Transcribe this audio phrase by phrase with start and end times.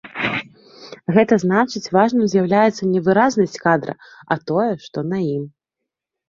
[1.17, 3.93] Гэта значыць важным з'яўляецца не выразнасць кадра,
[4.31, 5.45] а тое, што на ім.